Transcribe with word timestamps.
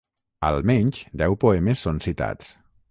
Almenys 0.49 1.03
deu 1.23 1.39
poemes 1.45 1.87
són 1.87 2.03
citats. 2.09 2.57